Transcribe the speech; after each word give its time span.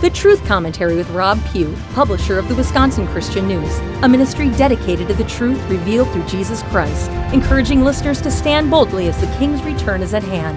The 0.00 0.08
Truth 0.08 0.46
Commentary 0.46 0.96
with 0.96 1.10
Rob 1.10 1.38
Pue, 1.52 1.76
publisher 1.92 2.38
of 2.38 2.48
the 2.48 2.54
Wisconsin 2.54 3.06
Christian 3.08 3.46
News, 3.46 3.80
a 4.02 4.08
ministry 4.08 4.48
dedicated 4.48 5.08
to 5.08 5.14
the 5.14 5.24
truth 5.24 5.62
revealed 5.68 6.10
through 6.10 6.24
Jesus 6.24 6.62
Christ, 6.62 7.10
encouraging 7.34 7.82
listeners 7.82 8.22
to 8.22 8.30
stand 8.30 8.70
boldly 8.70 9.08
as 9.08 9.20
the 9.20 9.26
King's 9.36 9.62
return 9.62 10.00
is 10.00 10.14
at 10.14 10.22
hand. 10.22 10.56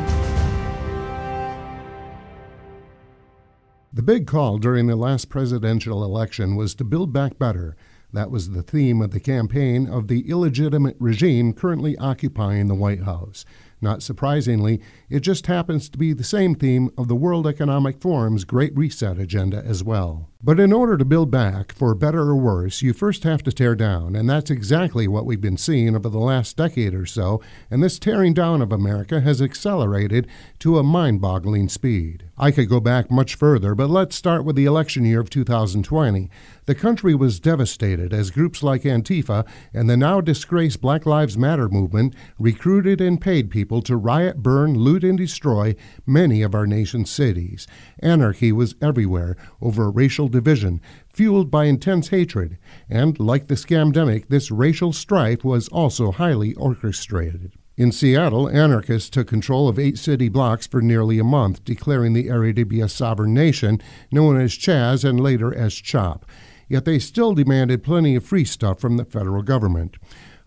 The 3.92 4.02
big 4.02 4.28
call 4.28 4.60
during 4.60 4.88
the 4.88 4.96
last 4.96 5.28
presidential 5.28 6.06
election 6.06 6.56
was 6.56 6.74
to 6.76 6.86
build 6.86 7.12
back 7.12 7.38
better. 7.38 7.76
That 8.14 8.32
was 8.32 8.52
the 8.52 8.64
theme 8.64 9.02
of 9.02 9.12
the 9.12 9.20
campaign 9.20 9.90
of 9.90 10.08
the 10.08 10.30
illegitimate 10.30 10.96
regime 11.00 11.52
currently 11.52 11.98
occupying 11.98 12.68
the 12.68 12.76
White 12.76 13.04
House. 13.04 13.44
Not 13.84 14.02
surprisingly, 14.02 14.80
it 15.10 15.20
just 15.20 15.48
happens 15.48 15.90
to 15.90 15.98
be 15.98 16.14
the 16.14 16.24
same 16.24 16.56
theme 16.56 16.90
of 16.98 17.10
the 17.10 17.18
World 17.18 17.46
Economic 17.46 18.00
Forum's 18.00 18.46
Great 18.46 18.74
Reset 18.78 19.20
agenda 19.20 19.62
as 19.66 19.84
well. 19.84 20.30
But 20.42 20.58
in 20.58 20.72
order 20.72 20.98
to 20.98 21.04
build 21.04 21.30
back, 21.30 21.74
for 21.74 21.94
better 21.94 22.22
or 22.22 22.36
worse, 22.38 22.82
you 22.82 22.94
first 22.94 23.26
have 23.26 23.44
to 23.44 23.52
tear 23.52 23.76
down, 23.76 24.16
and 24.16 24.30
that's 24.30 24.50
exactly 24.50 25.06
what 25.06 25.26
we've 25.26 25.42
been 25.42 25.58
seeing 25.58 25.98
over 25.98 26.08
the 26.08 26.18
last 26.18 26.56
decade 26.56 26.94
or 26.94 27.06
so, 27.06 27.42
and 27.70 27.84
this 27.84 28.00
tearing 28.00 28.34
down 28.34 28.62
of 28.62 28.72
America 28.72 29.20
has 29.20 29.42
accelerated 29.42 30.28
to 30.60 30.80
a 30.80 30.84
mind 30.84 31.20
boggling 31.20 31.68
speed. 31.68 32.24
I 32.36 32.50
could 32.50 32.68
go 32.68 32.80
back 32.80 33.12
much 33.12 33.36
further, 33.36 33.76
but 33.76 33.92
let's 33.92 34.16
start 34.16 34.44
with 34.44 34.56
the 34.56 34.66
election 34.66 35.06
year 35.06 35.20
of 35.20 35.30
2020. 35.30 36.32
The 36.66 36.74
country 36.74 37.14
was 37.14 37.40
devastated 37.40 38.12
as 38.12 38.32
groups 38.32 38.64
like 38.64 38.82
Antifa 38.82 39.46
and 39.72 39.88
the 39.88 39.96
now 39.96 40.20
disgraced 40.20 40.82
Black 40.82 41.06
Lives 41.06 41.38
Matter 41.38 41.70
movement 41.70 42.16
recruited 42.40 43.00
and 43.00 43.22
paid 43.22 43.52
people 43.52 43.84
to 43.84 43.96
riot, 43.96 44.42
burn, 44.42 44.74
loot, 44.74 45.04
and 45.04 45.16
destroy 45.16 45.76
many 46.08 46.42
of 46.42 46.56
our 46.56 46.66
nation's 46.66 47.12
cities. 47.12 47.68
Anarchy 48.00 48.52
was 48.52 48.74
everywhere 48.82 49.38
over 49.62 49.92
racial 49.92 50.28
division, 50.28 50.82
fueled 51.14 51.52
by 51.52 51.66
intense 51.66 52.08
hatred, 52.08 52.58
and 52.90 53.20
like 53.20 53.46
the 53.46 53.54
scamdemic, 53.54 54.30
this 54.30 54.50
racial 54.50 54.92
strife 54.92 55.44
was 55.44 55.68
also 55.68 56.12
highly 56.12 56.56
orchestrated. 56.56 57.52
In 57.76 57.92
Seattle, 57.92 58.48
anarchists 58.50 59.10
took 59.10 59.28
control 59.28 59.68
of 59.68 59.80
eight 59.80 59.98
city 59.98 60.30
blocks 60.30 60.68
for 60.68 60.82
nearly 60.82 61.18
a 61.18 61.24
month, 61.24 61.66
declaring 61.66 62.14
the 62.14 62.30
area 62.30 62.54
to 62.54 62.66
be 62.66 62.82
a 62.82 62.88
sovereign 62.88 63.34
nation, 63.34 63.82
known 64.12 64.40
as 64.40 64.52
Chaz 64.52 65.04
and 65.04 65.20
later 65.20 65.54
as 65.54 65.74
CHOP 65.74 66.26
yet 66.74 66.86
they 66.86 67.00
still 67.00 67.34
demanded 67.34 67.84
plenty 67.84 68.16
of 68.16 68.26
free 68.26 68.44
stuff 68.46 68.80
from 68.80 68.98
the 68.98 69.06
federal 69.06 69.44
government. 69.44 69.98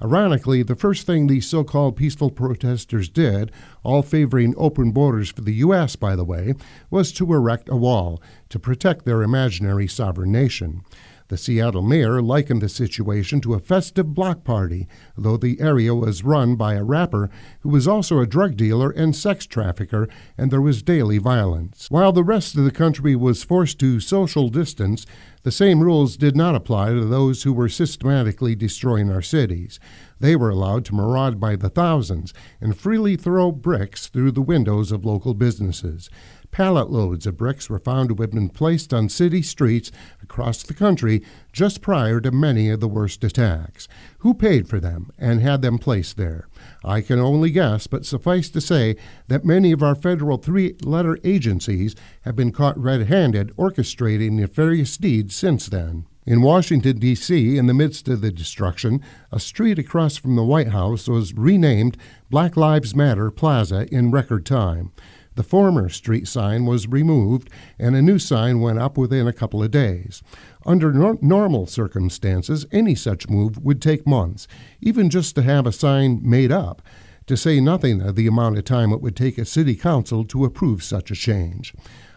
Ironically, 0.03 0.63
the 0.63 0.75
first 0.75 1.07
thing 1.07 1.27
these 1.27 1.47
so 1.47 1.65
called 1.65 1.97
peaceful 1.97 2.31
protesters 2.31 3.09
did, 3.09 3.51
all 3.83 4.03
favoring 4.03 4.53
open 4.57 4.91
borders 4.91 5.31
for 5.31 5.41
the 5.41 5.55
U.S., 5.55 5.95
by 5.97 6.17
the 6.17 6.25
way, 6.25 6.55
was 6.91 7.13
to 7.13 7.33
erect 7.33 7.69
a 7.69 7.77
wall 7.77 8.21
to 8.49 8.59
protect 8.59 9.05
their 9.05 9.23
imaginary 9.23 9.87
sovereign 9.87 10.33
nation. 10.33 10.83
The 11.29 11.37
Seattle 11.37 11.83
mayor 11.83 12.23
likened 12.23 12.63
the 12.63 12.69
situation 12.69 13.41
to 13.41 13.55
a 13.55 13.59
festive 13.59 14.15
block 14.15 14.45
party, 14.45 14.87
though 15.17 15.37
the 15.37 15.61
area 15.61 15.93
was 15.93 16.23
run 16.23 16.55
by 16.55 16.75
a 16.75 16.85
rapper 16.85 17.31
who 17.61 17.69
was 17.69 17.89
also 17.89 18.21
a 18.21 18.29
drug 18.29 18.57
dealer 18.57 18.91
and 18.91 19.15
sex 19.15 19.45
trafficker, 19.45 20.09
and 20.39 20.53
there 20.53 20.61
was 20.61 20.85
daily 20.85 21.19
violence. 21.19 21.91
While 21.91 22.13
the 22.13 22.23
rest 22.23 22.57
of 22.57 22.63
the 22.63 22.71
country 22.71 23.17
was 23.17 23.43
forced 23.43 23.81
to 23.81 23.99
social 23.99 24.49
distance, 24.49 25.05
the 25.43 25.51
same 25.51 25.81
rules 25.81 26.17
did 26.17 26.37
not 26.37 26.55
apply 26.55 26.91
to 26.91 27.05
those 27.05 27.43
who 27.43 27.53
were 27.53 27.69
systematically 27.69 28.55
destroying 28.55 29.11
our 29.11 29.23
cities. 29.23 29.81
They 30.19 30.37
were 30.37 30.51
allowed 30.51 30.85
to 30.87 30.95
maraud 30.95 31.41
by 31.41 31.57
the 31.57 31.69
thousands 31.69 32.33
and 32.61 32.77
freely 32.77 33.17
throw 33.17 33.53
bricks 33.53 34.07
through 34.07 34.33
the 34.33 34.43
windows 34.43 34.93
of 34.93 35.05
local 35.05 35.35
businesses. 35.35 36.09
Pallet 36.57 36.91
loads 36.91 37.27
of 37.27 37.37
bricks 37.37 37.69
were 37.69 37.79
found 37.79 38.09
to 38.09 38.23
have 38.23 38.31
been 38.31 38.49
placed 38.49 38.95
on 38.95 39.11
city 39.11 39.43
streets 39.43 39.93
across 40.23 40.62
the 40.62 40.73
country 40.73 41.23
just 41.53 41.83
prior 41.83 42.19
to 42.19 42.31
many 42.31 42.71
of 42.71 42.81
the 42.81 42.89
worst 42.89 43.23
attacks. 43.23 43.89
Who 44.21 44.33
paid 44.33 44.67
for 44.67 44.81
them 44.81 45.11
and 45.19 45.43
had 45.43 45.61
them 45.61 45.77
placed 45.77 46.17
there? 46.17 46.49
I 46.83 47.03
can 47.03 47.19
only 47.19 47.50
guess, 47.50 47.87
but 47.87 48.06
suffice 48.06 48.49
to 48.49 48.62
say 48.62 48.97
that 49.28 49.44
many 49.44 49.71
of 49.71 49.83
our 49.83 49.94
federal 49.94 50.39
three 50.39 50.77
letter 50.83 51.19
agencies 51.25 51.94
have 52.22 52.37
been 52.37 52.53
caught 52.53 52.78
red 52.78 53.09
handed 53.09 53.55
orchestrating 53.59 54.31
nefarious 54.31 54.97
deeds 54.97 55.37
since 55.37 55.67
then. 55.67 56.06
In 56.25 56.41
Washington, 56.41 56.99
D.C., 56.99 57.59
in 57.59 57.67
the 57.67 57.75
midst 57.75 58.09
of 58.09 58.23
the 58.23 58.33
destruction, 58.33 59.03
a 59.31 59.38
street 59.38 59.78
across 59.78 60.17
from 60.17 60.37
the 60.37 60.43
White 60.43 60.69
House 60.69 61.06
was 61.06 61.34
renamed 61.34 61.99
Black 62.31 62.56
Lives 62.56 62.97
Matter 62.97 63.31
Plaza 63.31 63.87
in 63.93 64.11
record 64.11 64.47
time. 64.47 64.91
The 65.37 65.43
former 65.43 65.91
street 65.91 66.27
sign 66.27 66.65
was 66.65 66.89
removed 66.89 67.51
and 67.79 67.95
a 67.95 68.03
new 68.03 68.19
sign 68.19 68.61
went 68.61 68.79
up 68.79 68.97
within 68.97 69.29
a 69.29 69.35
couple 69.35 69.63
of 69.63 69.71
days. 69.71 70.23
Under 70.65 70.93
no- 70.93 71.19
normal 71.21 71.67
circumstances, 71.67 72.67
any 72.73 72.95
such 72.95 73.29
move 73.29 73.63
would 73.63 73.81
take 73.81 74.07
months, 74.07 74.49
even 74.81 75.11
just 75.11 75.35
to 75.35 75.43
have 75.43 75.67
a 75.67 75.73
sign 75.73 76.21
made 76.23 76.51
up, 76.51 76.81
to 77.27 77.37
say 77.37 77.61
nothing 77.61 78.01
of 78.01 78.17
the 78.17 78.27
amount 78.27 78.57
of 78.57 78.65
time 78.65 78.93
it 78.93 79.03
would 79.03 79.17
take 79.17 79.37
a 79.37 79.45
city 79.45 79.75
council 79.75 80.25
to 80.25 80.45
approve 80.45 80.83
such 80.83 81.11
a 81.11 81.15
change. 81.15 81.75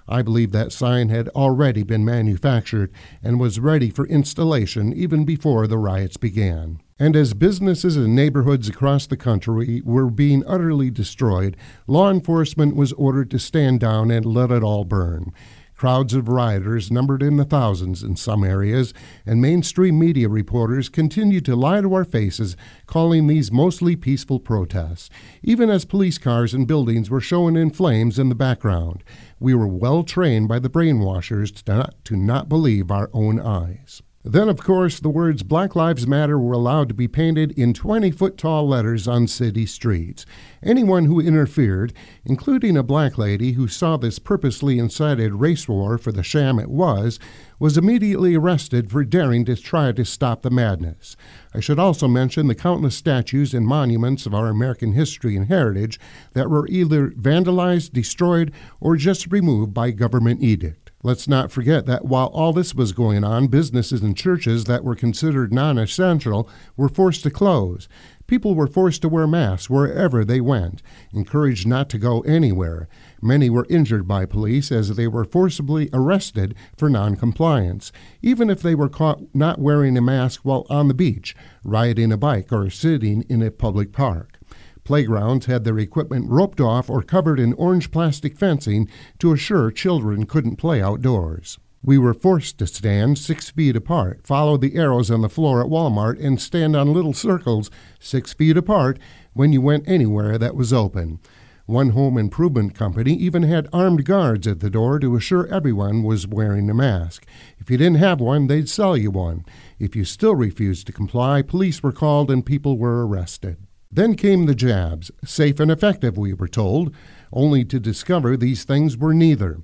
I 0.09 0.23
believe 0.23 0.51
that 0.51 0.71
sign 0.71 1.09
had 1.09 1.29
already 1.29 1.83
been 1.83 2.03
manufactured 2.03 2.91
and 3.23 3.39
was 3.39 3.59
ready 3.59 3.91
for 3.91 4.07
installation 4.07 4.91
even 4.91 5.23
before 5.23 5.67
the 5.67 5.77
riots 5.77 6.17
began. 6.17 6.81
And 6.97 7.15
as 7.15 7.33
businesses 7.33 7.95
and 7.95 8.13
neighborhoods 8.13 8.67
across 8.67 9.07
the 9.07 9.15
country 9.15 9.81
were 9.85 10.09
being 10.09 10.43
utterly 10.45 10.89
destroyed, 10.89 11.55
law 11.87 12.11
enforcement 12.11 12.75
was 12.75 12.91
ordered 12.93 13.31
to 13.31 13.39
stand 13.39 13.79
down 13.79 14.11
and 14.11 14.25
let 14.25 14.51
it 14.51 14.63
all 14.63 14.83
burn. 14.83 15.31
Crowds 15.79 16.13
of 16.13 16.27
rioters, 16.27 16.91
numbered 16.91 17.23
in 17.23 17.37
the 17.37 17.45
thousands 17.45 18.03
in 18.03 18.17
some 18.17 18.43
areas, 18.43 18.93
and 19.25 19.39
mainstream 19.41 19.97
media 19.97 20.27
reporters 20.27 20.89
continued 20.89 21.45
to 21.45 21.55
lie 21.55 21.79
to 21.79 21.93
our 21.93 22.03
faces, 22.03 22.57
calling 22.85 23.27
these 23.27 23.49
mostly 23.49 23.95
peaceful 23.95 24.41
protests, 24.41 25.09
even 25.41 25.69
as 25.69 25.85
police 25.85 26.17
cars 26.17 26.53
and 26.53 26.67
buildings 26.67 27.09
were 27.09 27.21
shown 27.21 27.55
in 27.55 27.69
flames 27.69 28.19
in 28.19 28.27
the 28.27 28.35
background. 28.35 29.05
We 29.39 29.53
were 29.53 29.67
well 29.67 30.03
trained 30.03 30.47
by 30.47 30.59
the 30.59 30.69
brainwashers 30.69 31.51
to 31.63 31.71
not, 31.71 32.05
to 32.05 32.15
not 32.15 32.49
believe 32.49 32.91
our 32.91 33.09
own 33.13 33.39
eyes. 33.39 34.01
Then, 34.23 34.49
of 34.49 34.59
course, 34.59 34.99
the 34.99 35.09
words 35.09 35.43
Black 35.43 35.77
Lives 35.77 36.05
Matter 36.05 36.37
were 36.37 36.53
allowed 36.53 36.89
to 36.89 36.93
be 36.93 37.07
painted 37.07 37.51
in 37.53 37.73
20 37.73 38.11
foot 38.11 38.37
tall 38.37 38.67
letters 38.67 39.07
on 39.07 39.27
city 39.27 39.65
streets. 39.65 40.25
Anyone 40.61 41.05
who 41.05 41.21
interfered, 41.21 41.93
including 42.25 42.75
a 42.75 42.83
black 42.83 43.17
lady 43.17 43.53
who 43.53 43.69
saw 43.69 43.95
this 43.95 44.19
purposely 44.19 44.77
incited 44.77 45.35
race 45.35 45.69
war 45.69 45.97
for 45.97 46.11
the 46.11 46.21
sham 46.21 46.59
it 46.59 46.69
was, 46.69 47.17
was 47.59 47.77
immediately 47.77 48.35
arrested 48.35 48.89
for 48.89 49.03
daring 49.03 49.45
to 49.45 49.55
try 49.55 49.91
to 49.91 50.05
stop 50.05 50.41
the 50.41 50.49
madness. 50.49 51.15
I 51.53 51.59
should 51.59 51.77
also 51.77 52.07
mention 52.07 52.47
the 52.47 52.55
countless 52.55 52.95
statues 52.95 53.53
and 53.53 53.67
monuments 53.67 54.25
of 54.25 54.33
our 54.33 54.47
American 54.47 54.93
history 54.93 55.35
and 55.35 55.47
heritage 55.47 55.99
that 56.33 56.49
were 56.49 56.67
either 56.67 57.09
vandalized, 57.11 57.91
destroyed, 57.91 58.51
or 58.79 58.95
just 58.95 59.31
removed 59.31 59.73
by 59.73 59.91
government 59.91 60.41
edict. 60.41 60.89
Let's 61.01 61.29
not 61.29 61.51
forget 61.51 61.85
that 61.85 62.05
while 62.05 62.27
all 62.27 62.51
this 62.51 62.75
was 62.75 62.91
going 62.91 63.23
on, 63.23 63.47
businesses 63.47 64.01
and 64.01 64.17
churches 64.17 64.65
that 64.65 64.83
were 64.83 64.95
considered 64.95 65.53
non 65.53 65.77
essential 65.77 66.49
were 66.75 66.89
forced 66.89 67.23
to 67.23 67.31
close. 67.31 67.87
People 68.29 68.53
were 68.53 68.67
forced 68.67 69.01
to 69.01 69.09
wear 69.09 69.25
masks 69.25 69.71
wherever 69.71 70.23
they 70.23 70.39
went, 70.39 70.83
encouraged 71.11 71.65
not 71.65 71.89
to 71.89 71.97
go 71.97 72.21
anywhere. 72.21 72.87
Many 73.23 73.49
were 73.49 73.65
injured 73.71 74.07
by 74.07 74.27
police 74.27 74.71
as 74.71 74.95
they 74.95 75.07
were 75.07 75.25
forcibly 75.25 75.89
arrested 75.93 76.53
for 76.77 76.91
noncompliance, 76.91 77.91
even 78.21 78.51
if 78.51 78.61
they 78.61 78.75
were 78.75 78.87
caught 78.87 79.33
not 79.33 79.57
wearing 79.57 79.97
a 79.97 80.01
mask 80.01 80.41
while 80.45 80.67
on 80.69 80.87
the 80.87 80.93
beach, 80.93 81.35
riding 81.63 82.11
a 82.11 82.17
bike, 82.17 82.53
or 82.53 82.69
sitting 82.69 83.23
in 83.23 83.41
a 83.41 83.49
public 83.49 83.91
park. 83.91 84.37
Playgrounds 84.83 85.47
had 85.47 85.63
their 85.63 85.79
equipment 85.79 86.29
roped 86.29 86.61
off 86.61 86.87
or 86.87 87.01
covered 87.01 87.39
in 87.39 87.53
orange 87.53 87.89
plastic 87.89 88.37
fencing 88.37 88.87
to 89.17 89.33
assure 89.33 89.71
children 89.71 90.27
couldn't 90.27 90.57
play 90.57 90.83
outdoors. 90.83 91.57
We 91.81 91.97
were 91.97 92.13
forced 92.13 92.57
to 92.57 92.67
stand 92.67 93.17
six 93.17 93.49
feet 93.49 93.75
apart, 93.75 94.27
follow 94.27 94.57
the 94.57 94.75
arrows 94.75 95.09
on 95.09 95.21
the 95.21 95.29
floor 95.29 95.61
at 95.61 95.69
Walmart, 95.69 96.23
and 96.23 96.39
stand 96.39 96.75
on 96.75 96.93
little 96.93 97.13
circles 97.13 97.71
six 97.99 98.33
feet 98.33 98.57
apart 98.57 98.99
when 99.33 99.53
you 99.53 99.61
went 99.61 99.87
anywhere 99.87 100.37
that 100.37 100.55
was 100.55 100.73
open. 100.73 101.19
One 101.65 101.91
home 101.91 102.17
improvement 102.17 102.73
company 102.73 103.13
even 103.13 103.43
had 103.43 103.69
armed 103.71 104.03
guards 104.03 104.47
at 104.47 104.59
the 104.59 104.71
door 104.71 104.99
to 104.99 105.15
assure 105.15 105.47
everyone 105.47 106.03
was 106.03 106.27
wearing 106.27 106.69
a 106.69 106.73
mask. 106.73 107.25
If 107.59 107.69
you 107.69 107.77
didn't 107.77 107.99
have 107.99 108.19
one, 108.19 108.47
they'd 108.47 108.67
sell 108.67 108.97
you 108.97 109.11
one. 109.11 109.45
If 109.77 109.95
you 109.95 110.03
still 110.03 110.35
refused 110.35 110.87
to 110.87 110.93
comply, 110.93 111.43
police 111.43 111.81
were 111.83 111.91
called 111.91 112.31
and 112.31 112.45
people 112.45 112.77
were 112.77 113.07
arrested. 113.07 113.57
Then 113.91 114.15
came 114.15 114.47
the 114.47 114.55
jabs, 114.55 115.11
safe 115.23 115.59
and 115.59 115.71
effective, 115.71 116.17
we 116.17 116.33
were 116.33 116.47
told, 116.47 116.93
only 117.31 117.63
to 117.65 117.79
discover 117.79 118.35
these 118.35 118.63
things 118.63 118.97
were 118.97 119.13
neither. 119.13 119.61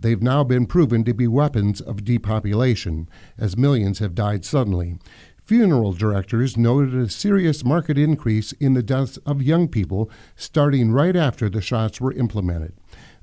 They've 0.00 0.22
now 0.22 0.44
been 0.44 0.66
proven 0.66 1.02
to 1.04 1.14
be 1.14 1.26
weapons 1.26 1.80
of 1.80 2.04
depopulation, 2.04 3.08
as 3.36 3.56
millions 3.56 3.98
have 3.98 4.14
died 4.14 4.44
suddenly. 4.44 4.98
Funeral 5.42 5.94
directors 5.94 6.56
noted 6.56 6.94
a 6.94 7.08
serious 7.08 7.64
market 7.64 7.96
increase 7.96 8.52
in 8.52 8.74
the 8.74 8.82
deaths 8.82 9.16
of 9.24 9.42
young 9.42 9.66
people 9.66 10.10
starting 10.36 10.92
right 10.92 11.16
after 11.16 11.48
the 11.48 11.62
shots 11.62 12.00
were 12.00 12.12
implemented. 12.12 12.74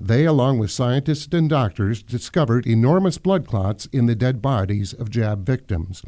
They, 0.01 0.25
along 0.25 0.57
with 0.59 0.71
scientists 0.71 1.33
and 1.33 1.47
doctors, 1.47 2.03
discovered 2.03 2.65
enormous 2.65 3.19
blood 3.19 3.47
clots 3.47 3.85
in 3.93 4.07
the 4.07 4.15
dead 4.15 4.41
bodies 4.41 4.91
of 4.91 5.11
jab 5.11 5.45
victims. 5.45 6.01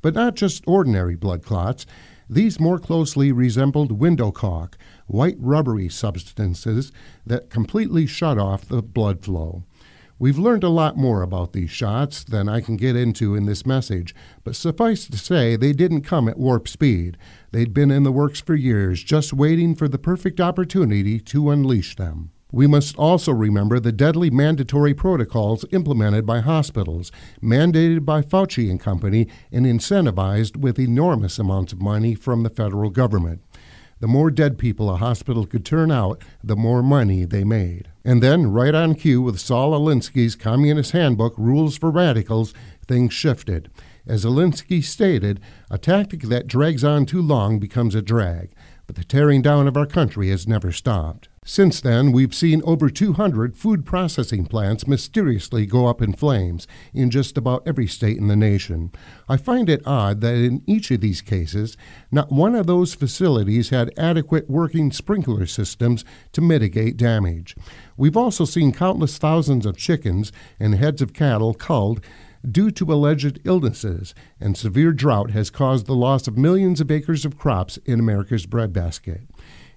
But 0.00 0.14
not 0.14 0.36
just 0.36 0.64
ordinary 0.66 1.16
blood 1.16 1.42
clots. 1.42 1.86
These 2.30 2.60
more 2.60 2.78
closely 2.78 3.32
resembled 3.32 3.92
window 3.92 4.30
caulk, 4.30 4.78
white 5.06 5.36
rubbery 5.38 5.88
substances 5.88 6.92
that 7.26 7.50
completely 7.50 8.06
shut 8.06 8.38
off 8.38 8.64
the 8.64 8.80
blood 8.80 9.22
flow. 9.22 9.64
We've 10.16 10.38
learned 10.38 10.62
a 10.62 10.68
lot 10.68 10.96
more 10.96 11.22
about 11.22 11.52
these 11.52 11.70
shots 11.70 12.22
than 12.22 12.48
I 12.48 12.60
can 12.60 12.76
get 12.76 12.94
into 12.94 13.34
in 13.34 13.46
this 13.46 13.66
message, 13.66 14.14
but 14.44 14.54
suffice 14.54 15.08
to 15.08 15.18
say, 15.18 15.56
they 15.56 15.72
didn't 15.72 16.02
come 16.02 16.28
at 16.28 16.38
warp 16.38 16.68
speed. 16.68 17.16
They'd 17.50 17.74
been 17.74 17.90
in 17.90 18.04
the 18.04 18.12
works 18.12 18.40
for 18.40 18.54
years, 18.54 19.02
just 19.02 19.32
waiting 19.32 19.74
for 19.74 19.88
the 19.88 19.98
perfect 19.98 20.40
opportunity 20.40 21.18
to 21.18 21.50
unleash 21.50 21.96
them. 21.96 22.30
We 22.52 22.68
must 22.68 22.96
also 22.96 23.32
remember 23.32 23.80
the 23.80 23.90
deadly 23.90 24.30
mandatory 24.30 24.94
protocols 24.94 25.64
implemented 25.72 26.24
by 26.24 26.38
hospitals, 26.38 27.10
mandated 27.42 28.04
by 28.04 28.22
Fauci 28.22 28.70
and 28.70 28.78
Company, 28.78 29.26
and 29.50 29.66
incentivized 29.66 30.56
with 30.56 30.78
enormous 30.78 31.40
amounts 31.40 31.72
of 31.72 31.82
money 31.82 32.14
from 32.14 32.44
the 32.44 32.50
federal 32.50 32.90
government. 32.90 33.42
The 34.00 34.08
more 34.08 34.30
dead 34.30 34.58
people 34.58 34.90
a 34.90 34.96
hospital 34.96 35.46
could 35.46 35.64
turn 35.64 35.90
out, 35.90 36.22
the 36.42 36.56
more 36.56 36.82
money 36.82 37.24
they 37.24 37.44
made. 37.44 37.88
And 38.04 38.22
then, 38.22 38.50
right 38.50 38.74
on 38.74 38.94
cue 38.94 39.22
with 39.22 39.40
Saul 39.40 39.72
Alinsky's 39.72 40.36
Communist 40.36 40.92
Handbook 40.92 41.34
Rules 41.38 41.78
for 41.78 41.90
Radicals, 41.90 42.52
things 42.86 43.14
shifted. 43.14 43.70
As 44.06 44.24
Alinsky 44.24 44.84
stated, 44.84 45.40
a 45.70 45.78
tactic 45.78 46.22
that 46.22 46.46
drags 46.46 46.84
on 46.84 47.06
too 47.06 47.22
long 47.22 47.58
becomes 47.58 47.94
a 47.94 48.02
drag, 48.02 48.50
but 48.86 48.96
the 48.96 49.04
tearing 49.04 49.42
down 49.42 49.66
of 49.66 49.76
our 49.76 49.86
country 49.86 50.28
has 50.28 50.46
never 50.46 50.72
stopped. 50.72 51.28
Since 51.46 51.82
then, 51.82 52.10
we've 52.10 52.34
seen 52.34 52.62
over 52.64 52.88
200 52.88 53.54
food 53.54 53.84
processing 53.84 54.46
plants 54.46 54.86
mysteriously 54.86 55.66
go 55.66 55.86
up 55.86 56.00
in 56.00 56.14
flames 56.14 56.66
in 56.94 57.10
just 57.10 57.36
about 57.36 57.62
every 57.66 57.86
state 57.86 58.16
in 58.16 58.28
the 58.28 58.36
nation. 58.36 58.92
I 59.28 59.36
find 59.36 59.68
it 59.68 59.86
odd 59.86 60.22
that 60.22 60.36
in 60.36 60.62
each 60.66 60.90
of 60.90 61.02
these 61.02 61.20
cases, 61.20 61.76
not 62.10 62.32
one 62.32 62.54
of 62.54 62.66
those 62.66 62.94
facilities 62.94 63.68
had 63.68 63.92
adequate 63.98 64.48
working 64.48 64.90
sprinkler 64.90 65.44
systems 65.44 66.02
to 66.32 66.40
mitigate 66.40 66.96
damage. 66.96 67.54
We've 67.98 68.16
also 68.16 68.46
seen 68.46 68.72
countless 68.72 69.18
thousands 69.18 69.66
of 69.66 69.76
chickens 69.76 70.32
and 70.58 70.74
heads 70.74 71.02
of 71.02 71.12
cattle 71.12 71.52
culled 71.52 72.00
due 72.50 72.70
to 72.70 72.92
alleged 72.92 73.40
illnesses, 73.44 74.14
and 74.40 74.56
severe 74.56 74.92
drought 74.92 75.30
has 75.30 75.50
caused 75.50 75.86
the 75.86 75.94
loss 75.94 76.26
of 76.26 76.38
millions 76.38 76.80
of 76.80 76.90
acres 76.90 77.24
of 77.24 77.38
crops 77.38 77.76
in 77.84 77.98
America's 77.98 78.46
breadbasket. 78.46 79.22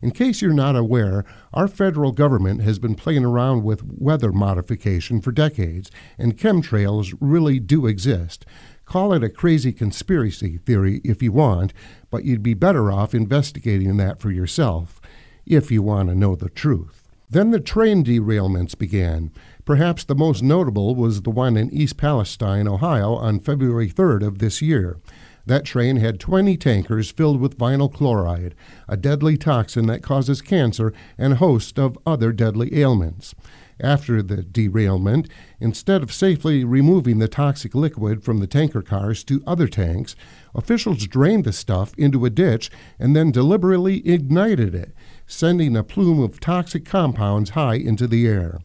In 0.01 0.11
case 0.11 0.41
you're 0.41 0.53
not 0.53 0.75
aware, 0.75 1.25
our 1.53 1.67
federal 1.67 2.11
government 2.11 2.61
has 2.61 2.77
been 2.77 2.95
playing 2.95 3.25
around 3.25 3.63
with 3.63 3.83
weather 3.83 4.31
modification 4.31 5.21
for 5.21 5.31
decades, 5.31 5.89
and 6.17 6.37
chemtrails 6.37 7.15
really 7.19 7.59
do 7.59 7.87
exist. 7.87 8.45
Call 8.85 9.11
it 9.11 9.23
a 9.23 9.29
crazy 9.29 9.73
conspiracy 9.73 10.57
theory 10.57 11.01
if 11.03 11.21
you 11.23 11.31
want, 11.31 11.73
but 12.09 12.23
you'd 12.23 12.43
be 12.43 12.53
better 12.53 12.91
off 12.91 13.15
investigating 13.15 13.97
that 13.97 14.19
for 14.19 14.31
yourself 14.31 15.01
if 15.45 15.71
you 15.71 15.81
want 15.81 16.09
to 16.09 16.15
know 16.15 16.35
the 16.35 16.49
truth. 16.49 17.06
Then 17.29 17.51
the 17.51 17.59
train 17.59 18.05
derailments 18.05 18.77
began. 18.77 19.31
Perhaps 19.65 20.05
the 20.05 20.15
most 20.15 20.41
notable 20.41 20.95
was 20.95 21.23
the 21.23 21.29
one 21.29 21.57
in 21.57 21.69
East 21.73 21.97
Palestine, 21.97 22.69
Ohio, 22.69 23.15
on 23.15 23.41
February 23.41 23.89
3rd 23.89 24.25
of 24.25 24.39
this 24.39 24.61
year. 24.61 24.97
That 25.45 25.65
train 25.65 25.97
had 25.97 26.21
20 26.21 26.55
tankers 26.55 27.11
filled 27.11 27.41
with 27.41 27.57
vinyl 27.57 27.93
chloride, 27.93 28.55
a 28.87 28.95
deadly 28.95 29.37
toxin 29.37 29.87
that 29.87 30.03
causes 30.03 30.41
cancer 30.41 30.93
and 31.17 31.33
a 31.33 31.37
host 31.37 31.77
of 31.77 31.97
other 32.05 32.31
deadly 32.31 32.79
ailments. 32.79 33.35
After 33.79 34.23
the 34.23 34.41
derailment, 34.41 35.29
instead 35.59 36.01
of 36.01 36.11
safely 36.11 36.63
removing 36.63 37.19
the 37.19 37.27
toxic 37.27 37.75
liquid 37.75 38.23
from 38.23 38.39
the 38.39 38.47
tanker 38.47 38.81
cars 38.81 39.23
to 39.25 39.43
other 39.45 39.67
tanks, 39.67 40.15
officials 40.55 41.05
drained 41.05 41.43
the 41.43 41.53
stuff 41.53 41.93
into 41.97 42.25
a 42.25 42.31
ditch 42.31 42.71
and 42.97 43.15
then 43.15 43.31
deliberately 43.31 44.07
ignited 44.07 44.73
it, 44.73 44.95
sending 45.27 45.77
a 45.77 45.83
plume 45.83 46.19
of 46.19 46.39
toxic 46.39 46.85
compounds 46.85 47.51
high 47.51 47.75
into 47.75 48.07
the 48.07 48.27
air. 48.27 48.61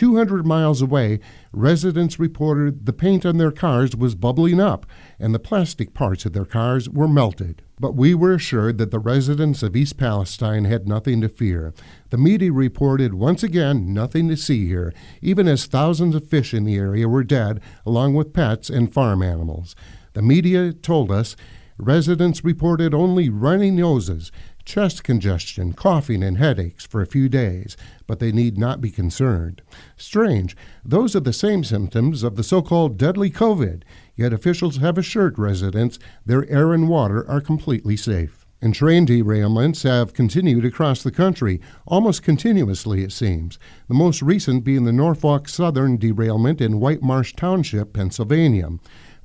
200 0.00 0.46
miles 0.46 0.80
away, 0.80 1.20
residents 1.52 2.18
reported 2.18 2.86
the 2.86 2.92
paint 2.94 3.26
on 3.26 3.36
their 3.36 3.50
cars 3.50 3.94
was 3.94 4.14
bubbling 4.14 4.58
up 4.58 4.86
and 5.18 5.34
the 5.34 5.38
plastic 5.38 5.92
parts 5.92 6.24
of 6.24 6.32
their 6.32 6.46
cars 6.46 6.88
were 6.88 7.06
melted. 7.06 7.60
But 7.78 7.94
we 7.94 8.14
were 8.14 8.32
assured 8.32 8.78
that 8.78 8.92
the 8.92 8.98
residents 8.98 9.62
of 9.62 9.76
East 9.76 9.98
Palestine 9.98 10.64
had 10.64 10.88
nothing 10.88 11.20
to 11.20 11.28
fear. 11.28 11.74
The 12.08 12.16
media 12.16 12.50
reported 12.50 13.12
once 13.12 13.42
again 13.42 13.92
nothing 13.92 14.26
to 14.28 14.38
see 14.38 14.66
here, 14.66 14.94
even 15.20 15.46
as 15.46 15.66
thousands 15.66 16.14
of 16.14 16.26
fish 16.26 16.54
in 16.54 16.64
the 16.64 16.76
area 16.76 17.06
were 17.06 17.22
dead, 17.22 17.60
along 17.84 18.14
with 18.14 18.32
pets 18.32 18.70
and 18.70 18.90
farm 18.90 19.22
animals. 19.22 19.76
The 20.14 20.22
media 20.22 20.72
told 20.72 21.10
us 21.10 21.36
residents 21.76 22.42
reported 22.42 22.94
only 22.94 23.28
runny 23.28 23.70
noses, 23.70 24.32
chest 24.70 25.02
congestion, 25.02 25.72
coughing, 25.72 26.22
and 26.22 26.38
headaches 26.38 26.86
for 26.86 27.02
a 27.02 27.06
few 27.06 27.28
days, 27.28 27.76
but 28.06 28.20
they 28.20 28.30
need 28.30 28.56
not 28.56 28.80
be 28.80 28.88
concerned. 28.88 29.60
Strange, 29.96 30.56
those 30.84 31.16
are 31.16 31.20
the 31.20 31.32
same 31.32 31.64
symptoms 31.64 32.22
of 32.22 32.36
the 32.36 32.44
so 32.44 32.62
called 32.62 32.96
deadly 32.96 33.32
COVID, 33.32 33.82
yet 34.14 34.32
officials 34.32 34.76
have 34.76 34.96
assured 34.96 35.40
residents 35.40 35.98
their 36.24 36.48
air 36.48 36.72
and 36.72 36.88
water 36.88 37.28
are 37.28 37.40
completely 37.40 37.96
safe. 37.96 38.46
And 38.62 38.72
train 38.72 39.06
derailments 39.06 39.82
have 39.82 40.14
continued 40.14 40.64
across 40.64 41.02
the 41.02 41.10
country, 41.10 41.60
almost 41.84 42.22
continuously, 42.22 43.02
it 43.02 43.10
seems. 43.10 43.58
The 43.88 43.94
most 43.94 44.22
recent 44.22 44.62
being 44.62 44.84
the 44.84 44.92
Norfolk 44.92 45.48
Southern 45.48 45.96
derailment 45.96 46.60
in 46.60 46.78
Whitemarsh 46.78 47.34
Township, 47.34 47.92
Pennsylvania. 47.92 48.68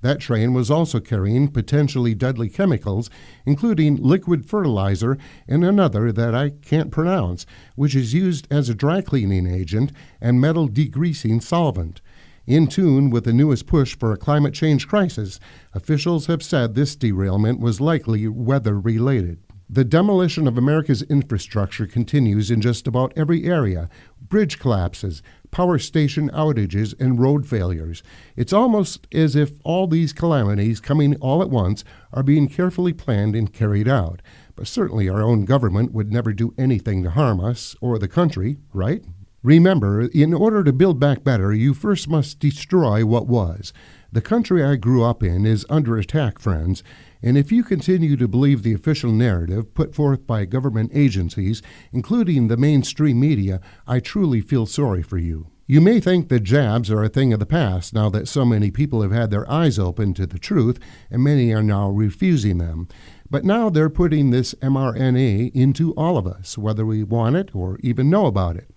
That 0.05 0.19
train 0.19 0.53
was 0.53 0.69
also 0.69 0.99
carrying 0.99 1.47
potentially 1.47 2.13
deadly 2.13 2.47
chemicals, 2.47 3.09
including 3.43 3.95
liquid 3.95 4.45
fertilizer 4.45 5.17
and 5.47 5.65
another 5.65 6.11
that 6.11 6.35
I 6.35 6.51
can't 6.51 6.91
pronounce, 6.91 7.47
which 7.73 7.95
is 7.95 8.13
used 8.13 8.47
as 8.51 8.69
a 8.69 8.75
dry 8.75 9.01
cleaning 9.01 9.47
agent 9.47 9.91
and 10.21 10.39
metal 10.39 10.69
degreasing 10.69 11.41
solvent. 11.41 12.01
In 12.45 12.67
tune 12.67 13.09
with 13.09 13.23
the 13.23 13.33
newest 13.33 13.65
push 13.65 13.97
for 13.97 14.13
a 14.13 14.17
climate 14.17 14.53
change 14.53 14.87
crisis, 14.87 15.39
officials 15.73 16.27
have 16.27 16.43
said 16.43 16.75
this 16.75 16.95
derailment 16.95 17.59
was 17.59 17.81
likely 17.81 18.27
weather 18.27 18.79
related. 18.79 19.39
The 19.75 19.83
demolition 19.83 20.47
of 20.47 20.57
America's 20.57 21.01
infrastructure 21.01 21.85
continues 21.85 22.49
in 22.49 22.61
just 22.61 22.87
about 22.87 23.11
every 23.17 23.43
area 23.43 23.89
bridge 24.21 24.57
collapses, 24.57 25.21
power 25.51 25.77
station 25.77 26.29
outages, 26.29 26.97
and 26.97 27.19
road 27.19 27.45
failures. 27.45 28.01
It's 28.37 28.53
almost 28.53 29.05
as 29.13 29.35
if 29.35 29.59
all 29.65 29.87
these 29.87 30.13
calamities 30.13 30.79
coming 30.79 31.17
all 31.17 31.41
at 31.41 31.49
once 31.49 31.83
are 32.13 32.23
being 32.23 32.47
carefully 32.47 32.93
planned 32.93 33.35
and 33.35 33.51
carried 33.51 33.89
out. 33.89 34.21
But 34.55 34.67
certainly 34.67 35.09
our 35.09 35.21
own 35.21 35.43
government 35.43 35.91
would 35.91 36.09
never 36.09 36.31
do 36.31 36.53
anything 36.57 37.03
to 37.03 37.09
harm 37.09 37.41
us 37.41 37.75
or 37.81 37.99
the 37.99 38.07
country, 38.07 38.59
right? 38.71 39.03
Remember, 39.43 40.03
in 40.03 40.33
order 40.33 40.63
to 40.63 40.71
build 40.71 41.01
back 41.01 41.25
better, 41.25 41.53
you 41.53 41.73
first 41.73 42.07
must 42.07 42.39
destroy 42.39 43.05
what 43.05 43.27
was. 43.27 43.73
The 44.15 44.21
country 44.21 44.63
I 44.63 44.77
grew 44.77 45.03
up 45.03 45.21
in 45.21 45.45
is 45.45 45.65
under 45.69 45.97
attack, 45.97 46.39
friends, 46.39 46.83
and 47.21 47.37
if 47.37 47.51
you 47.51 47.65
continue 47.65 48.15
to 48.15 48.29
believe 48.29 48.63
the 48.63 48.71
official 48.71 49.11
narrative 49.11 49.73
put 49.73 49.93
forth 49.93 50.25
by 50.25 50.45
government 50.45 50.91
agencies, 50.93 51.61
including 51.91 52.47
the 52.47 52.55
mainstream 52.55 53.19
media, 53.19 53.59
I 53.85 53.99
truly 53.99 54.39
feel 54.39 54.67
sorry 54.67 55.03
for 55.03 55.17
you. 55.17 55.47
You 55.67 55.81
may 55.81 55.99
think 55.99 56.29
that 56.29 56.43
jabs 56.43 56.89
are 56.89 57.03
a 57.03 57.09
thing 57.09 57.33
of 57.33 57.39
the 57.39 57.45
past 57.45 57.93
now 57.93 58.07
that 58.11 58.29
so 58.29 58.45
many 58.45 58.71
people 58.71 59.01
have 59.01 59.11
had 59.11 59.31
their 59.31 59.51
eyes 59.51 59.77
open 59.77 60.13
to 60.13 60.25
the 60.25 60.39
truth 60.39 60.79
and 61.11 61.21
many 61.21 61.51
are 61.53 61.61
now 61.61 61.89
refusing 61.89 62.57
them. 62.57 62.87
But 63.29 63.43
now 63.43 63.69
they're 63.69 63.89
putting 63.89 64.29
this 64.29 64.53
mRNA 64.61 65.53
into 65.53 65.91
all 65.95 66.17
of 66.17 66.25
us, 66.25 66.57
whether 66.57 66.85
we 66.85 67.03
want 67.03 67.35
it 67.35 67.53
or 67.53 67.79
even 67.81 68.09
know 68.09 68.27
about 68.27 68.55
it. 68.55 68.71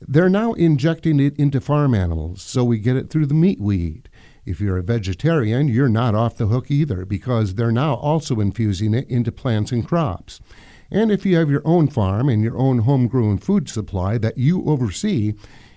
They're 0.00 0.28
now 0.28 0.52
injecting 0.54 1.20
it 1.20 1.36
into 1.36 1.60
farm 1.60 1.94
animals 1.94 2.42
so 2.42 2.64
we 2.64 2.80
get 2.80 2.96
it 2.96 3.08
through 3.08 3.26
the 3.26 3.34
meat 3.34 3.60
we 3.60 3.76
eat. 3.76 4.08
If 4.44 4.60
you're 4.60 4.78
a 4.78 4.82
vegetarian, 4.82 5.68
you're 5.68 5.88
not 5.88 6.14
off 6.14 6.36
the 6.36 6.46
hook 6.46 6.70
either 6.70 7.04
because 7.04 7.54
they're 7.54 7.70
now 7.70 7.94
also 7.94 8.40
infusing 8.40 8.92
it 8.92 9.08
into 9.08 9.30
plants 9.30 9.70
and 9.70 9.86
crops. 9.86 10.40
And 10.90 11.10
if 11.12 11.24
you 11.24 11.36
have 11.36 11.48
your 11.48 11.62
own 11.64 11.88
farm 11.88 12.28
and 12.28 12.42
your 12.42 12.58
own 12.58 12.80
homegrown 12.80 13.38
food 13.38 13.68
supply 13.68 14.18
that 14.18 14.38
you 14.38 14.64
oversee, 14.64 15.34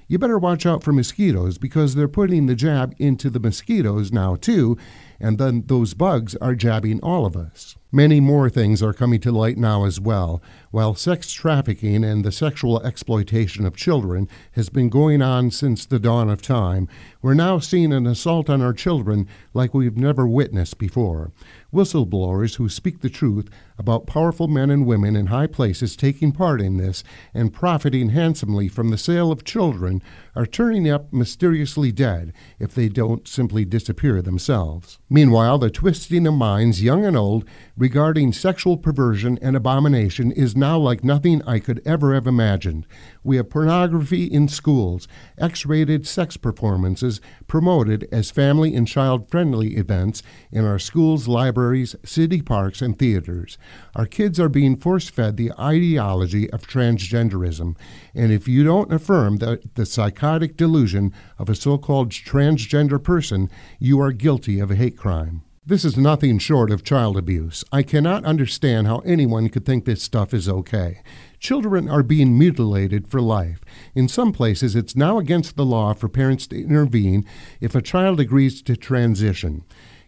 you 0.08 0.20
better 0.20 0.38
watch 0.38 0.66
out 0.66 0.84
for 0.84 0.92
mosquitoes 0.92 1.58
because 1.58 1.96
they're 1.96 2.08
putting 2.08 2.48
the 2.48 2.56
jab 2.56 2.94
into 2.98 3.30
the 3.30 3.40
mosquitoes 3.40 4.12
now 4.12 4.36
too, 4.36 4.78
and 5.20 5.38
then 5.38 5.64
those 5.68 5.94
bugs 5.94 6.36
are 6.38 6.56
jabbing 6.56 7.00
all 7.02 7.26
of 7.26 7.36
us. 7.36 7.76
Many 7.92 8.20
more 8.20 8.50
things 8.50 8.82
are 8.82 8.94
coming 8.94 9.20
to 9.22 9.32
light 9.32 9.58
now 9.58 9.86
as 9.86 10.00
well. 10.00 10.42
While 10.72 10.96
sex 10.96 11.32
trafficking 11.32 12.04
and 12.04 12.26
the 12.26 12.32
sexual 12.32 12.82
exploitation 12.82 13.66
of 13.66 13.78
children 13.78 14.28
has 14.54 14.70
been 14.70 14.90
going 14.90 15.22
on 15.22 15.52
since 15.52 15.86
the 15.86 16.00
dawn 16.00 16.30
of 16.30 16.42
time, 16.42 16.90
we're 17.22 17.36
now 17.36 17.60
seeing 17.60 17.94
an 17.94 18.06
assault 18.06 18.50
on 18.50 18.62
our 18.62 18.74
children 18.74 19.28
like 19.54 19.74
we've 19.74 19.98
never 19.98 20.28
witnessed 20.28 20.78
before. 20.78 21.32
Whistleblowers 21.72 22.56
who 22.56 22.70
speak 22.70 23.02
the 23.02 23.10
truth 23.10 23.50
about 23.78 24.08
powerful 24.08 24.48
men 24.48 24.70
and 24.70 24.86
women 24.86 25.16
in 25.16 25.28
high 25.28 25.48
places 25.48 25.96
taking 25.96 26.32
part 26.32 26.62
in 26.62 26.78
this 26.78 27.04
and 27.34 27.54
profiting 27.54 28.10
handsomely 28.10 28.68
from 28.68 28.90
the 28.90 28.98
sale 28.98 29.32
of 29.32 29.44
children 29.44 30.02
are 30.36 30.46
turning 30.46 30.90
up 30.90 31.12
mysteriously 31.12 31.92
dead 31.92 32.34
if 32.60 32.74
they 32.74 32.90
don't 32.90 33.28
simply 33.28 33.66
disappear 33.66 34.22
themselves. 34.22 35.00
Meanwhile, 35.10 35.60
the 35.60 35.70
twisting 35.70 36.26
of 36.28 36.34
minds, 36.34 36.82
young 36.82 37.06
and 37.06 37.18
old, 37.18 37.46
regarding 37.78 38.32
sexual 38.32 38.78
perversion 38.78 39.38
and 39.42 39.56
abomination 39.56 40.32
is 40.32 40.56
now 40.56 40.78
like 40.78 41.04
nothing 41.04 41.42
I 41.44 41.60
could 41.60 41.82
ever 41.86 42.14
have 42.14 42.26
imagined. 42.26 42.88
We 43.24 43.38
have 43.38 43.50
pornography 43.50 44.26
in 44.26 44.48
schools, 44.48 45.08
X 45.38 45.66
rated 45.66 46.08
sex 46.08 46.38
performances 46.38 47.20
promoted 47.48 48.08
as 48.12 48.32
family 48.32 48.76
and 48.76 48.88
child 48.88 49.30
friendly 49.30 49.76
events 49.76 50.24
in 50.52 50.66
our 50.66 50.80
schools, 50.80 51.28
libraries, 51.28 51.96
city 52.04 52.42
parks, 52.42 52.82
and 52.82 52.98
theaters. 52.98 53.58
Our 53.96 54.06
kids 54.06 54.40
are 54.40 54.50
being 54.50 54.78
force 54.78 55.10
fed 55.10 55.38
the 55.38 55.52
ideology 55.60 56.50
of 56.52 56.68
transgenderism, 56.68 57.78
and 58.14 58.32
if 58.32 58.48
you 58.48 58.64
don't 58.64 58.94
affirm 58.94 59.38
the, 59.38 59.62
the 59.76 59.86
psychotic 59.86 60.58
delusion 60.58 61.14
of 61.38 61.50
a 61.50 61.56
so 61.56 61.78
called 61.78 62.12
transgender 62.12 63.02
person, 63.02 63.50
you 63.80 64.00
are 64.00 64.12
guilty 64.12 64.60
of 64.60 64.72
a 64.72 64.76
hate 64.76 64.98
crime. 64.98 65.45
This 65.68 65.84
is 65.84 65.98
nothing 65.98 66.38
short 66.38 66.70
of 66.70 66.84
child 66.84 67.18
abuse. 67.18 67.64
I 67.72 67.82
cannot 67.82 68.24
understand 68.24 68.86
how 68.86 69.00
anyone 69.00 69.50
could 69.50 69.66
think 69.66 69.86
this 69.86 70.04
stuff 70.04 70.32
is 70.32 70.48
okay. 70.48 71.02
Children 71.40 71.90
are 71.90 72.04
being 72.04 72.38
mutilated 72.38 73.08
for 73.08 73.20
life. 73.20 73.62
In 73.96 74.08
some 74.08 74.32
places, 74.32 74.76
it's 74.76 74.96
now 74.96 75.18
against 75.18 75.56
the 75.56 75.66
law 75.66 75.96
for 75.96 76.08
parents 76.08 76.46
to 76.48 76.64
intervene 76.64 77.26
if 77.60 77.74
a 77.74 77.82
child 77.82 78.20
agrees 78.20 78.62
to 78.62 78.78
transition. 78.78 79.64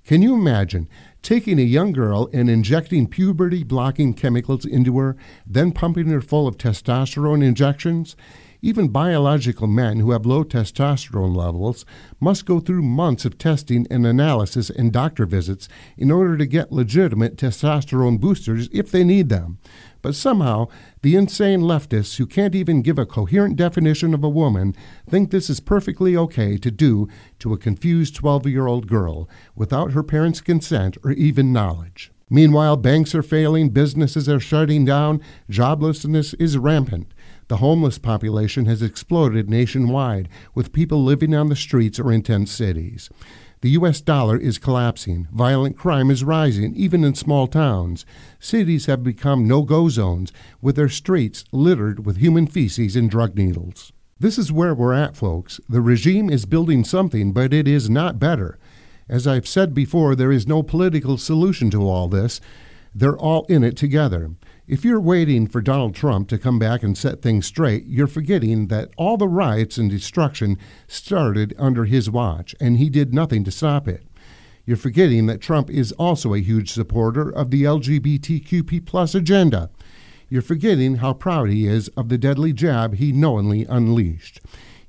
Can 0.05 0.21
you 0.21 0.35
imagine 0.35 0.87
taking 1.23 1.57
a 1.57 1.63
young 1.63 1.91
girl 1.91 2.29
and 2.31 2.51
injecting 2.51 3.07
puberty 3.07 3.63
blocking 3.63 4.13
chemicals 4.13 4.63
into 4.63 4.99
her, 4.99 5.17
then 5.47 5.71
pumping 5.71 6.09
her 6.09 6.21
full 6.21 6.47
of 6.47 6.59
testosterone 6.59 7.43
injections? 7.43 8.15
Even 8.61 8.87
biological 8.87 9.67
men 9.67 9.99
who 9.99 10.11
have 10.11 10.25
low 10.25 10.43
testosterone 10.43 11.35
levels 11.35 11.85
must 12.19 12.45
go 12.45 12.59
through 12.59 12.81
months 12.81 13.23
of 13.23 13.37
testing 13.37 13.85
and 13.91 14.05
analysis 14.05 14.71
and 14.71 14.91
doctor 14.91 15.27
visits 15.27 15.69
in 15.95 16.09
order 16.09 16.35
to 16.37 16.45
get 16.47 16.71
legitimate 16.71 17.37
testosterone 17.37 18.19
boosters 18.19 18.67
if 18.71 18.89
they 18.89 19.03
need 19.03 19.29
them. 19.29 19.59
But 20.01 20.15
somehow, 20.15 20.67
the 21.01 21.15
insane 21.15 21.61
leftists 21.61 22.17
who 22.17 22.25
can't 22.25 22.55
even 22.55 22.81
give 22.81 22.97
a 22.97 23.05
coherent 23.05 23.55
definition 23.57 24.13
of 24.13 24.23
a 24.23 24.29
woman 24.29 24.75
think 25.07 25.29
this 25.29 25.49
is 25.49 25.59
perfectly 25.59 26.17
okay 26.17 26.57
to 26.57 26.71
do 26.71 27.07
to 27.39 27.53
a 27.53 27.57
confused 27.57 28.15
12 28.15 28.47
year 28.47 28.65
old 28.65 28.87
girl 28.87 29.29
without 29.55 29.91
her 29.91 30.03
parents' 30.03 30.41
consent 30.41 30.97
or 31.03 31.11
even 31.11 31.53
knowledge. 31.53 32.11
Meanwhile, 32.29 32.77
banks 32.77 33.15
are 33.15 33.23
failing, 33.23 33.69
businesses 33.69 34.27
are 34.27 34.39
shutting 34.39 34.83
down, 34.83 35.21
joblessness 35.49 36.35
is 36.39 36.57
rampant. 36.57 37.13
The 37.48 37.58
homeless 37.58 37.98
population 37.98 38.66
has 38.66 38.82
exploded 38.82 39.50
nationwide, 39.50 40.27
with 40.54 40.74
people 40.74 41.04
living 41.04 41.34
on 41.34 41.48
the 41.48 41.56
streets 41.56 41.98
or 42.00 42.12
in 42.12 42.22
tent 42.22 42.50
cities. 42.50 43.10
The 43.62 43.70
U.S. 43.72 44.01
dollar 44.01 44.38
is 44.38 44.60
collapsing. 44.60 45.27
Violent 45.32 45.77
crime 45.77 46.12
is 46.12 46.24
rising, 46.24 46.75
even 46.75 47.04
in 47.04 47.16
small 47.16 47.48
towns. 47.48 48.06
Cities 48.39 48.86
have 48.86 49.04
become 49.04 49.48
no 49.48 49.63
go 49.63 49.89
zones, 49.89 50.32
with 50.62 50.75
their 50.75 50.89
streets 50.89 51.46
littered 51.51 52.06
with 52.06 52.18
human 52.18 52.48
feces 52.48 52.96
and 52.96 53.10
drug 53.10 53.36
needles. 53.36 53.94
This 54.20 54.38
is 54.38 54.51
where 54.51 54.75
we're 54.75 54.94
at, 54.94 55.16
folks. 55.16 55.60
The 55.70 55.82
regime 55.82 56.30
is 56.30 56.46
building 56.46 56.84
something, 56.84 57.32
but 57.32 57.54
it 57.54 57.68
is 57.68 57.89
not 57.89 58.20
better. 58.20 58.60
As 59.10 59.25
I've 59.25 59.48
said 59.48 59.74
before, 59.74 60.16
there 60.16 60.32
is 60.32 60.48
no 60.48 60.63
political 60.63 61.18
solution 61.18 61.70
to 61.72 61.88
all 61.88 62.08
this. 62.08 62.42
They're 62.94 63.18
all 63.18 63.46
in 63.46 63.63
it 63.63 63.77
together. 63.77 64.32
If 64.67 64.83
you're 64.83 65.00
waiting 65.00 65.47
for 65.47 65.62
Donald 65.62 65.95
Trump 65.95 66.27
to 66.27 66.38
come 66.38 66.59
back 66.59 66.83
and 66.83 66.97
set 66.97 67.21
things 67.21 67.45
straight, 67.45 67.86
you're 67.86 68.05
forgetting 68.05 68.67
that 68.67 68.89
all 68.97 69.15
the 69.15 69.25
riots 69.25 69.77
and 69.77 69.89
destruction 69.89 70.57
started 70.89 71.55
under 71.57 71.86
his 71.86 72.09
watch, 72.09 72.53
and 72.59 72.75
he 72.75 72.89
did 72.89 73.13
nothing 73.13 73.45
to 73.45 73.51
stop 73.51 73.88
it. 73.88 74.03
You're 74.65 74.75
forgetting 74.75 75.27
that 75.27 75.39
Trump 75.39 75.69
is 75.69 75.93
also 75.93 76.33
a 76.33 76.41
huge 76.41 76.69
supporter 76.69 77.29
of 77.29 77.50
the 77.50 77.63
LGBTQP 77.63 78.86
plus 78.86 79.15
agenda. 79.15 79.69
You're 80.27 80.41
forgetting 80.41 80.95
how 80.95 81.13
proud 81.13 81.47
he 81.47 81.65
is 81.65 81.88
of 81.95 82.09
the 82.09 82.17
deadly 82.17 82.51
jab 82.51 82.95
he 82.95 83.13
knowingly 83.13 83.63
unleashed. 83.63 84.41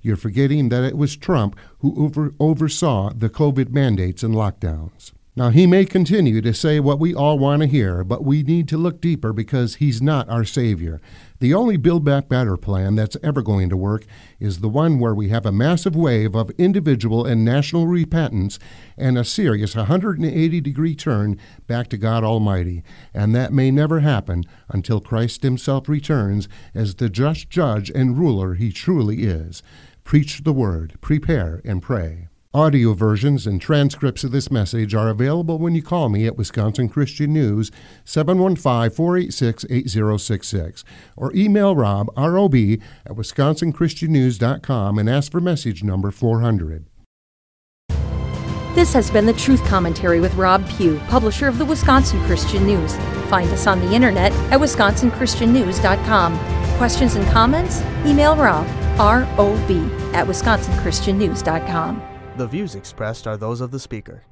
You're 0.02 0.16
forgetting 0.16 0.70
that 0.70 0.82
it 0.82 0.96
was 0.96 1.16
Trump 1.16 1.54
who 1.78 1.94
over- 2.04 2.34
oversaw 2.40 3.12
the 3.16 3.30
COVID 3.30 3.70
mandates 3.70 4.24
and 4.24 4.34
lockdowns. 4.34 5.12
Now, 5.38 5.50
he 5.50 5.68
may 5.68 5.84
continue 5.84 6.40
to 6.40 6.52
say 6.52 6.80
what 6.80 6.98
we 6.98 7.14
all 7.14 7.38
want 7.38 7.62
to 7.62 7.68
hear, 7.68 8.02
but 8.02 8.24
we 8.24 8.42
need 8.42 8.66
to 8.70 8.76
look 8.76 9.00
deeper 9.00 9.32
because 9.32 9.76
he's 9.76 10.02
not 10.02 10.28
our 10.28 10.44
Savior. 10.44 11.00
The 11.38 11.54
only 11.54 11.76
Build 11.76 12.04
Back 12.04 12.28
Better 12.28 12.56
plan 12.56 12.96
that's 12.96 13.16
ever 13.22 13.40
going 13.40 13.68
to 13.68 13.76
work 13.76 14.04
is 14.40 14.58
the 14.58 14.68
one 14.68 14.98
where 14.98 15.14
we 15.14 15.28
have 15.28 15.46
a 15.46 15.52
massive 15.52 15.94
wave 15.94 16.34
of 16.34 16.50
individual 16.58 17.24
and 17.24 17.44
national 17.44 17.86
repentance 17.86 18.58
and 18.96 19.16
a 19.16 19.22
serious 19.22 19.76
180 19.76 20.60
degree 20.60 20.96
turn 20.96 21.38
back 21.68 21.86
to 21.90 21.96
God 21.96 22.24
Almighty. 22.24 22.82
And 23.14 23.32
that 23.36 23.52
may 23.52 23.70
never 23.70 24.00
happen 24.00 24.42
until 24.68 25.00
Christ 25.00 25.44
Himself 25.44 25.88
returns 25.88 26.48
as 26.74 26.96
the 26.96 27.08
just 27.08 27.48
judge 27.48 27.90
and 27.90 28.18
ruler 28.18 28.54
He 28.54 28.72
truly 28.72 29.22
is. 29.22 29.62
Preach 30.02 30.42
the 30.42 30.52
word, 30.52 30.98
prepare, 31.00 31.62
and 31.64 31.80
pray. 31.80 32.26
Audio 32.54 32.94
versions 32.94 33.46
and 33.46 33.60
transcripts 33.60 34.24
of 34.24 34.30
this 34.30 34.50
message 34.50 34.94
are 34.94 35.10
available 35.10 35.58
when 35.58 35.74
you 35.74 35.82
call 35.82 36.08
me 36.08 36.26
at 36.26 36.38
Wisconsin 36.38 36.88
Christian 36.88 37.34
News 37.34 37.70
715 38.06 38.88
486 38.88 39.66
8066 39.68 40.82
or 41.14 41.30
email 41.34 41.76
Rob, 41.76 42.08
R-O-B, 42.16 42.80
at 43.04 43.12
wisconsinchristiannews.com 43.12 44.98
and 44.98 45.10
ask 45.10 45.30
for 45.30 45.42
message 45.42 45.84
number 45.84 46.10
400. 46.10 46.86
This 48.74 48.94
has 48.94 49.10
been 49.10 49.26
the 49.26 49.34
Truth 49.34 49.62
Commentary 49.66 50.18
with 50.20 50.32
Rob 50.34 50.66
Pue, 50.70 50.98
publisher 51.08 51.48
of 51.48 51.58
the 51.58 51.66
Wisconsin 51.66 52.24
Christian 52.24 52.64
News. 52.64 52.96
Find 53.28 53.50
us 53.50 53.66
on 53.66 53.80
the 53.80 53.92
internet 53.92 54.32
at 54.50 54.58
wisconsinchristiannews.com. 54.58 56.38
Questions 56.78 57.14
and 57.14 57.28
comments? 57.28 57.82
Email 58.06 58.36
Rob, 58.36 58.66
R-O-B, 58.98 59.80
at 60.14 60.26
wisconsinchristiannews.com. 60.26 62.07
The 62.38 62.46
views 62.46 62.76
expressed 62.76 63.26
are 63.26 63.36
those 63.36 63.60
of 63.60 63.72
the 63.72 63.80
speaker. 63.80 64.22